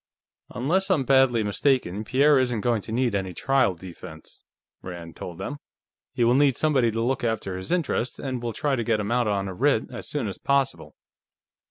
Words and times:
"Unless 0.49 0.89
I'm 0.89 1.03
badly 1.03 1.43
mistaken, 1.43 2.03
Pierre 2.03 2.39
isn't 2.39 2.61
going 2.61 2.81
to 2.81 2.91
need 2.91 3.13
any 3.13 3.35
trial 3.35 3.75
defense," 3.75 4.43
Rand 4.81 5.15
told 5.15 5.37
them. 5.37 5.57
"He 6.11 6.23
will 6.23 6.33
need 6.33 6.57
somebody 6.57 6.89
to 6.89 7.03
look 7.03 7.23
after 7.23 7.55
his 7.55 7.69
interests, 7.71 8.17
and 8.17 8.41
we'll 8.41 8.53
try 8.53 8.75
to 8.75 8.83
get 8.83 8.99
him 8.99 9.11
out 9.11 9.27
on 9.27 9.47
a 9.47 9.53
writ 9.53 9.91
as 9.93 10.09
soon 10.09 10.27
as 10.27 10.39
possible." 10.39 10.95